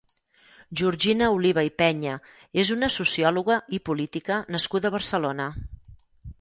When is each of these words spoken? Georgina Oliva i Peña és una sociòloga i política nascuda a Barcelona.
Georgina 0.79 1.27
Oliva 1.35 1.65
i 1.67 1.71
Peña 1.81 2.15
és 2.63 2.73
una 2.77 2.91
sociòloga 2.97 3.61
i 3.79 3.83
política 3.93 4.41
nascuda 4.57 4.93
a 4.93 4.97
Barcelona. 5.01 5.51